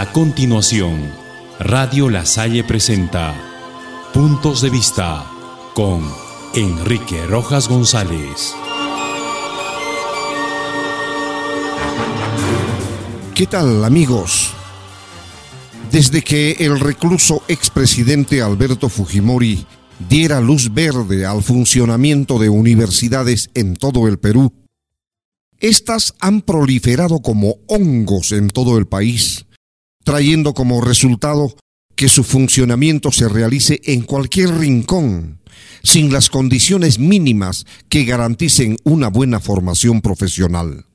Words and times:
A 0.00 0.10
continuación, 0.12 1.12
Radio 1.58 2.08
La 2.08 2.24
Salle 2.24 2.64
presenta 2.64 3.34
Puntos 4.14 4.62
de 4.62 4.70
Vista 4.70 5.30
con 5.74 6.02
Enrique 6.54 7.26
Rojas 7.26 7.68
González. 7.68 8.54
¿Qué 13.34 13.46
tal 13.46 13.84
amigos? 13.84 14.54
Desde 15.92 16.22
que 16.22 16.52
el 16.52 16.80
recluso 16.80 17.42
expresidente 17.46 18.40
Alberto 18.40 18.88
Fujimori 18.88 19.66
diera 20.08 20.40
luz 20.40 20.72
verde 20.72 21.26
al 21.26 21.42
funcionamiento 21.42 22.38
de 22.38 22.48
universidades 22.48 23.50
en 23.52 23.76
todo 23.76 24.08
el 24.08 24.18
Perú, 24.18 24.50
estas 25.58 26.14
han 26.20 26.40
proliferado 26.40 27.20
como 27.20 27.56
hongos 27.66 28.32
en 28.32 28.48
todo 28.48 28.78
el 28.78 28.86
país, 28.86 29.44
trayendo 30.04 30.54
como 30.54 30.80
resultado 30.80 31.56
que 31.94 32.08
su 32.08 32.24
funcionamiento 32.24 33.12
se 33.12 33.28
realice 33.28 33.80
en 33.84 34.02
cualquier 34.02 34.56
rincón, 34.56 35.40
sin 35.82 36.12
las 36.12 36.30
condiciones 36.30 36.98
mínimas 36.98 37.66
que 37.88 38.04
garanticen 38.04 38.76
una 38.84 39.08
buena 39.08 39.40
formación 39.40 40.00
profesional. 40.00 40.86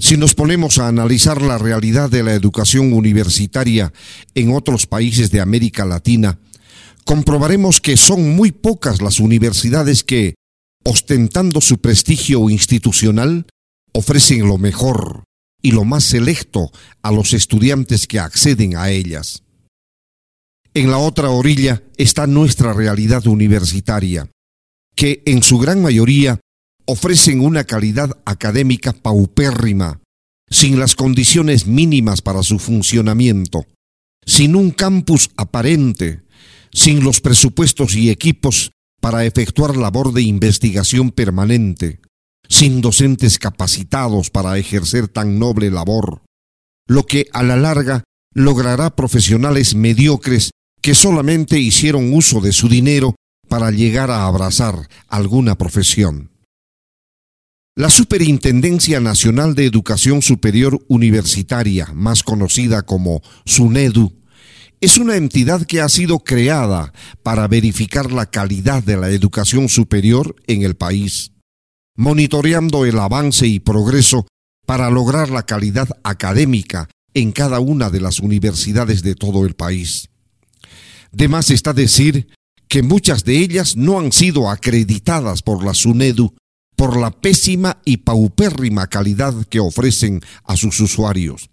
Si 0.00 0.16
nos 0.16 0.34
ponemos 0.34 0.78
a 0.78 0.86
analizar 0.86 1.42
la 1.42 1.58
realidad 1.58 2.08
de 2.08 2.22
la 2.22 2.34
educación 2.34 2.92
universitaria 2.92 3.92
en 4.34 4.54
otros 4.54 4.86
países 4.86 5.30
de 5.30 5.40
América 5.40 5.84
Latina, 5.84 6.38
comprobaremos 7.04 7.80
que 7.80 7.96
son 7.96 8.36
muy 8.36 8.52
pocas 8.52 9.02
las 9.02 9.18
universidades 9.18 10.04
que, 10.04 10.34
ostentando 10.84 11.60
su 11.60 11.78
prestigio 11.78 12.48
institucional, 12.48 13.46
ofrecen 13.92 14.46
lo 14.46 14.58
mejor 14.58 15.24
y 15.60 15.72
lo 15.72 15.84
más 15.84 16.04
selecto 16.04 16.70
a 17.02 17.10
los 17.12 17.32
estudiantes 17.32 18.06
que 18.06 18.18
acceden 18.18 18.76
a 18.76 18.90
ellas. 18.90 19.42
En 20.74 20.90
la 20.90 20.98
otra 20.98 21.30
orilla 21.30 21.82
está 21.96 22.26
nuestra 22.26 22.72
realidad 22.72 23.26
universitaria, 23.26 24.30
que 24.94 25.22
en 25.26 25.42
su 25.42 25.58
gran 25.58 25.82
mayoría 25.82 26.40
ofrecen 26.86 27.40
una 27.40 27.64
calidad 27.64 28.18
académica 28.24 28.92
paupérrima, 28.92 30.00
sin 30.50 30.78
las 30.78 30.94
condiciones 30.94 31.66
mínimas 31.66 32.22
para 32.22 32.42
su 32.42 32.58
funcionamiento, 32.58 33.66
sin 34.24 34.56
un 34.56 34.70
campus 34.70 35.30
aparente, 35.36 36.22
sin 36.72 37.02
los 37.02 37.20
presupuestos 37.20 37.94
y 37.94 38.10
equipos 38.10 38.70
para 39.00 39.24
efectuar 39.24 39.76
labor 39.76 40.12
de 40.12 40.22
investigación 40.22 41.10
permanente, 41.10 42.00
sin 42.48 42.80
docentes 42.80 43.38
capacitados 43.38 44.30
para 44.30 44.58
ejercer 44.58 45.08
tan 45.08 45.38
noble 45.38 45.70
labor, 45.70 46.22
lo 46.86 47.04
que 47.06 47.28
a 47.32 47.42
la 47.42 47.56
larga 47.56 48.04
logrará 48.34 48.94
profesionales 48.96 49.74
mediocres 49.74 50.50
que 50.80 50.94
solamente 50.94 51.58
hicieron 51.58 52.12
uso 52.12 52.40
de 52.40 52.52
su 52.52 52.68
dinero 52.68 53.14
para 53.48 53.70
llegar 53.70 54.10
a 54.10 54.26
abrazar 54.26 54.88
alguna 55.08 55.56
profesión. 55.56 56.30
La 57.76 57.90
Superintendencia 57.90 58.98
Nacional 58.98 59.54
de 59.54 59.64
Educación 59.64 60.20
Superior 60.20 60.84
Universitaria, 60.88 61.90
más 61.94 62.22
conocida 62.22 62.82
como 62.82 63.22
SUNEDU, 63.44 64.18
es 64.80 64.98
una 64.98 65.16
entidad 65.16 65.64
que 65.64 65.80
ha 65.80 65.88
sido 65.88 66.20
creada 66.20 66.92
para 67.22 67.46
verificar 67.48 68.12
la 68.12 68.26
calidad 68.26 68.82
de 68.82 68.96
la 68.96 69.10
educación 69.10 69.68
superior 69.68 70.36
en 70.46 70.62
el 70.62 70.76
país, 70.76 71.32
monitoreando 71.98 72.86
el 72.86 72.98
avance 72.98 73.46
y 73.48 73.58
progreso 73.58 74.26
para 74.64 74.88
lograr 74.88 75.30
la 75.30 75.44
calidad 75.44 75.88
académica 76.04 76.88
en 77.12 77.32
cada 77.32 77.58
una 77.58 77.90
de 77.90 78.00
las 78.00 78.20
universidades 78.20 79.02
de 79.02 79.16
todo 79.16 79.44
el 79.44 79.54
país. 79.54 80.08
De 81.10 81.26
más 81.26 81.50
está 81.50 81.72
decir 81.72 82.28
que 82.68 82.82
muchas 82.82 83.24
de 83.24 83.38
ellas 83.38 83.76
no 83.76 83.98
han 83.98 84.12
sido 84.12 84.48
acreditadas 84.48 85.42
por 85.42 85.64
la 85.64 85.74
SUNEDU 85.74 86.34
por 86.76 86.96
la 86.96 87.10
pésima 87.10 87.82
y 87.84 87.96
paupérrima 87.96 88.86
calidad 88.86 89.34
que 89.46 89.58
ofrecen 89.58 90.20
a 90.44 90.56
sus 90.56 90.78
usuarios, 90.78 91.50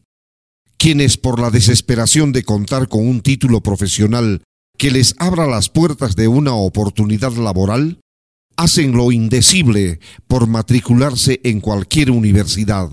quienes 0.77 1.17
por 1.17 1.39
la 1.39 1.49
desesperación 1.49 2.31
de 2.31 2.43
contar 2.43 2.87
con 2.87 3.07
un 3.07 3.21
título 3.21 3.61
profesional 3.61 4.43
que 4.77 4.91
les 4.91 5.15
abra 5.17 5.47
las 5.47 5.69
puertas 5.69 6.15
de 6.15 6.27
una 6.27 6.53
oportunidad 6.53 7.33
laboral, 7.33 8.01
hacen 8.57 8.93
lo 8.93 9.11
indecible 9.11 9.99
por 10.27 10.47
matricularse 10.47 11.41
en 11.43 11.61
cualquier 11.61 12.11
universidad, 12.11 12.89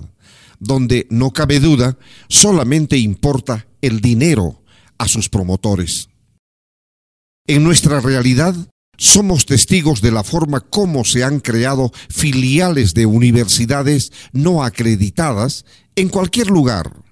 donde 0.59 1.07
no 1.11 1.33
cabe 1.33 1.61
duda, 1.61 1.99
solamente 2.29 2.99
importa 2.99 3.67
el 3.81 4.01
dinero 4.01 4.63
a 4.99 5.09
sus 5.09 5.29
promotores. 5.29 6.09
En 7.47 7.65
nuestra 7.65 8.01
realidad, 8.01 8.55
somos 8.97 9.47
testigos 9.47 10.01
de 10.01 10.13
la 10.13 10.23
forma 10.23 10.61
como 10.61 11.05
se 11.05 11.25
han 11.25 11.41
creado 11.41 11.91
filiales 12.09 12.95
de 12.95 13.07
universidades 13.07 14.13
no 14.33 14.63
acreditadas 14.63 15.65
en 15.97 16.09
cualquier 16.09 16.49
lugar. 16.49 17.03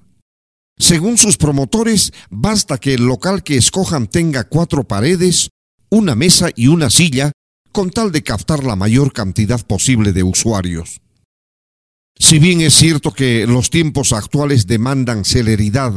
Según 0.79 1.19
sus 1.19 1.37
promotores, 1.37 2.13
basta 2.31 2.79
que 2.79 2.95
el 2.95 3.05
local 3.07 3.43
que 3.43 3.57
escojan 3.57 4.07
tenga 4.07 4.45
cuatro 4.45 4.85
paredes, 4.85 5.51
una 5.91 6.15
mesa 6.15 6.51
y 6.55 6.69
una 6.69 6.91
silla, 6.91 7.33
con 7.73 7.91
tal 7.91 8.13
de 8.13 8.23
captar 8.23 8.65
la 8.65 8.77
mayor 8.77 9.13
cantidad 9.13 9.65
posible 9.67 10.13
de 10.13 10.23
usuarios. 10.23 11.01
Si 12.19 12.39
bien 12.39 12.61
es 12.61 12.75
cierto 12.75 13.13
que 13.13 13.47
los 13.47 13.71
tiempos 13.71 14.13
actuales 14.13 14.67
demandan 14.67 15.25
celeridad 15.25 15.93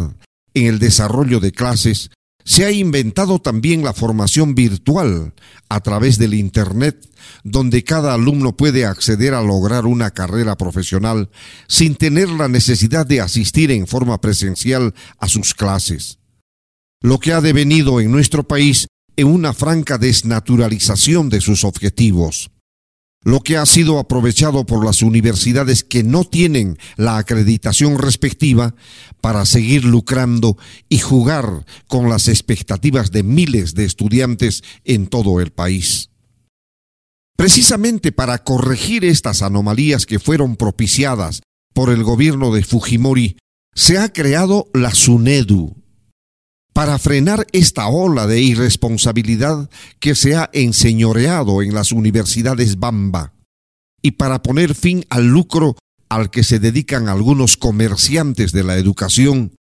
en 0.54 0.66
el 0.68 0.80
desarrollo 0.80 1.40
de 1.40 1.52
clases, 1.52 2.12
se 2.46 2.66
ha 2.66 2.72
inventado 2.72 3.40
también 3.40 3.84
la 3.84 3.94
formación 3.94 4.54
virtual 4.54 5.34
a 5.70 5.80
través 5.80 6.18
del 6.18 6.34
Internet, 6.34 7.10
donde 7.44 7.84
cada 7.84 8.14
alumno 8.14 8.56
puede 8.56 8.86
acceder 8.86 9.34
a 9.34 9.42
lograr 9.42 9.86
una 9.86 10.12
carrera 10.12 10.58
profesional 10.58 11.30
sin 11.68 11.96
tener 11.96 12.30
la 12.30 12.48
necesidad 12.48 13.06
de 13.06 13.22
asistir 13.22 13.72
en 13.72 13.88
forma 13.88 14.20
presencial 14.20 14.94
a 15.20 15.30
sus 15.30 15.54
clases. 15.54 16.20
Lo 17.02 17.20
que 17.20 17.34
ha 17.34 17.42
devenido 17.42 18.00
en 18.00 18.12
nuestro 18.12 18.44
país 18.48 18.88
en 19.16 19.28
una 19.28 19.54
franca 19.54 19.98
desnaturalización 19.98 21.30
de 21.30 21.42
sus 21.42 21.64
objetivos 21.64 22.52
lo 23.24 23.40
que 23.42 23.58
ha 23.58 23.66
sido 23.66 24.00
aprovechado 24.00 24.66
por 24.66 24.86
las 24.86 25.02
universidades 25.02 25.84
que 25.84 26.04
no 26.04 26.26
tienen 26.26 26.78
la 26.98 27.18
acreditación 27.18 27.98
respectiva 27.98 28.76
para 29.22 29.46
seguir 29.46 29.86
lucrando 29.86 30.58
y 30.90 31.00
jugar 31.00 31.66
con 31.88 32.10
las 32.10 32.28
expectativas 32.28 33.12
de 33.12 33.24
miles 33.24 33.76
de 33.76 33.86
estudiantes 33.86 34.64
en 34.84 35.08
todo 35.08 35.40
el 35.40 35.52
país. 35.52 36.10
Precisamente 37.38 38.12
para 38.12 38.44
corregir 38.44 39.06
estas 39.06 39.42
anomalías 39.42 40.06
que 40.06 40.20
fueron 40.20 40.56
propiciadas 40.56 41.42
por 41.74 41.90
el 41.90 42.04
gobierno 42.04 42.54
de 42.54 42.64
Fujimori, 42.64 43.38
se 43.74 43.98
ha 43.98 44.14
creado 44.14 44.68
la 44.74 44.94
SUNEDU, 44.94 45.83
para 46.74 46.98
frenar 46.98 47.46
esta 47.52 47.88
ola 47.88 48.28
de 48.28 48.42
irresponsabilidad 48.42 49.70
que 50.00 50.16
se 50.16 50.36
ha 50.36 50.50
enseñoreado 50.54 51.62
en 51.62 51.74
las 51.74 51.92
universidades 51.92 52.80
Bamba 52.80 53.34
y 54.02 54.12
para 54.12 54.42
poner 54.42 54.76
fin 54.76 55.06
al 55.10 55.28
lucro 55.28 55.78
al 56.10 56.30
que 56.30 56.44
se 56.44 56.60
dedican 56.60 57.10
algunos 57.10 57.58
comerciantes 57.58 58.52
de 58.52 58.64
la 58.64 58.78
educación, 58.78 59.56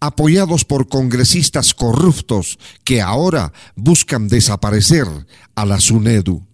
apoyados 0.00 0.64
por 0.64 0.88
congresistas 0.88 1.74
corruptos 1.74 2.58
que 2.84 3.02
ahora 3.02 3.52
buscan 3.74 4.28
desaparecer 4.28 5.06
a 5.54 5.66
la 5.66 5.80
SUNEDU. 5.80 6.46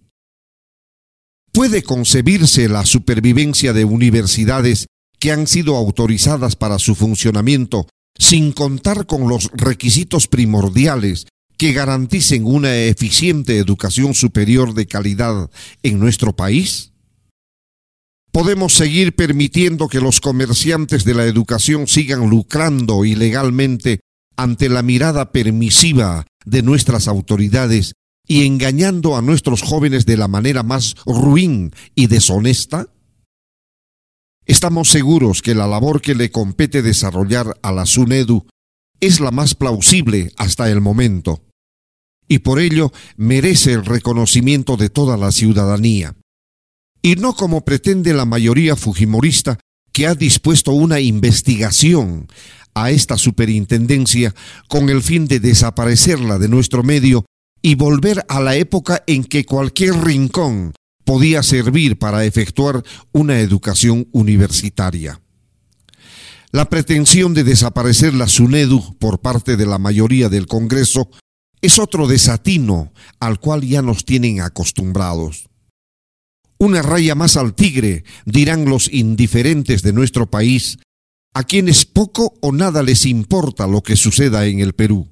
¿Puede 1.53 1.83
concebirse 1.83 2.67
la 2.67 2.85
supervivencia 2.85 3.71
de 3.71 3.85
universidades 3.85 4.87
que 5.19 5.31
han 5.31 5.47
sido 5.47 5.77
autorizadas 5.77 6.55
para 6.57 6.79
su 6.79 6.95
funcionamiento 6.95 7.87
sin 8.17 8.51
contar 8.51 9.05
con 9.05 9.27
los 9.27 9.49
requisitos 9.53 10.27
primordiales 10.27 11.27
que 11.57 11.73
garanticen 11.73 12.45
una 12.45 12.75
eficiente 12.75 13.57
educación 13.57 14.13
superior 14.13 14.73
de 14.73 14.87
calidad 14.87 15.49
en 15.83 15.99
nuestro 15.99 16.35
país? 16.35 16.91
¿Podemos 18.31 18.73
seguir 18.73 19.15
permitiendo 19.15 19.87
que 19.87 20.01
los 20.01 20.19
comerciantes 20.19 21.05
de 21.05 21.13
la 21.13 21.25
educación 21.25 21.87
sigan 21.87 22.29
lucrando 22.29 23.05
ilegalmente 23.05 24.01
ante 24.35 24.67
la 24.67 24.81
mirada 24.81 25.31
permisiva 25.31 26.25
de 26.45 26.61
nuestras 26.61 27.07
autoridades 27.07 27.93
y 28.27 28.45
engañando 28.45 29.15
a 29.15 29.21
nuestros 29.21 29.61
jóvenes 29.61 30.05
de 30.05 30.17
la 30.17 30.27
manera 30.27 30.63
más 30.63 30.95
ruin 31.05 31.71
y 31.95 32.07
deshonesta? 32.07 32.87
Estamos 34.45 34.89
seguros 34.89 35.41
que 35.41 35.55
la 35.55 35.65
labor 35.65 36.01
que 36.01 36.13
le 36.13 36.29
compete 36.29 36.83
desarrollar 36.83 37.57
a 37.63 37.71
la 37.71 37.87
SUNEDU 37.87 38.45
es 38.99 39.19
la 39.19 39.31
más 39.31 39.55
plausible 39.55 40.31
hasta 40.37 40.69
el 40.69 40.81
momento, 40.81 41.43
y 42.27 42.39
por 42.39 42.59
ello 42.59 42.91
merece 43.17 43.73
el 43.73 43.83
reconocimiento 43.83 44.77
de 44.77 44.89
toda 44.89 45.17
la 45.17 45.31
ciudadanía, 45.31 46.15
y 47.01 47.15
no 47.15 47.33
como 47.33 47.65
pretende 47.65 48.13
la 48.13 48.25
mayoría 48.25 48.75
fujimorista 48.75 49.59
que 49.91 50.05
ha 50.05 50.13
dispuesto 50.13 50.73
una 50.73 50.99
investigación 50.99 52.27
a 52.75 52.91
esta 52.91 53.17
superintendencia 53.17 54.35
con 54.67 54.89
el 54.89 55.01
fin 55.01 55.25
de 55.25 55.39
desaparecerla 55.39 56.37
de 56.37 56.49
nuestro 56.49 56.83
medio 56.83 57.25
y 57.63 57.73
volver 57.73 58.23
a 58.27 58.41
la 58.41 58.55
época 58.57 59.03
en 59.07 59.23
que 59.23 59.45
cualquier 59.45 59.95
rincón 60.03 60.73
podía 61.05 61.41
servir 61.43 61.97
para 61.97 62.25
efectuar 62.25 62.83
una 63.13 63.39
educación 63.39 64.09
universitaria. 64.11 65.21
La 66.51 66.69
pretensión 66.69 67.33
de 67.33 67.43
desaparecer 67.43 68.13
la 68.13 68.27
SUNEDU 68.27 68.97
por 68.97 69.19
parte 69.19 69.55
de 69.55 69.65
la 69.65 69.77
mayoría 69.77 70.29
del 70.29 70.47
Congreso 70.47 71.09
es 71.61 71.79
otro 71.79 72.07
desatino 72.07 72.91
al 73.19 73.39
cual 73.39 73.61
ya 73.61 73.81
nos 73.81 74.05
tienen 74.05 74.41
acostumbrados. 74.41 75.49
Una 76.57 76.81
raya 76.81 77.15
más 77.15 77.35
al 77.37 77.53
tigre, 77.53 78.05
dirán 78.25 78.65
los 78.65 78.91
indiferentes 78.91 79.81
de 79.81 79.93
nuestro 79.93 80.29
país, 80.29 80.79
a 81.33 81.43
quienes 81.43 81.85
poco 81.85 82.33
o 82.41 82.53
nada 82.53 82.81
les 82.81 83.05
importa 83.05 83.67
lo 83.67 83.83
que 83.83 83.97
suceda 83.97 84.45
en 84.45 84.61
el 84.61 84.73
Perú. 84.73 85.09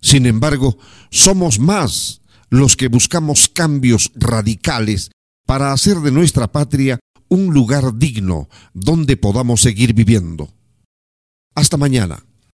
Sin 0.00 0.24
embargo, 0.24 0.78
somos 1.10 1.58
más 1.58 2.22
los 2.54 2.76
que 2.76 2.86
buscamos 2.86 3.48
cambios 3.48 4.12
radicales 4.14 5.10
para 5.44 5.72
hacer 5.72 5.96
de 5.98 6.12
nuestra 6.12 6.52
patria 6.52 7.00
un 7.28 7.52
lugar 7.52 7.98
digno 7.98 8.48
donde 8.72 9.16
podamos 9.16 9.60
seguir 9.60 9.92
viviendo. 9.92 10.54
Hasta 11.56 11.76
mañana. 11.76 12.24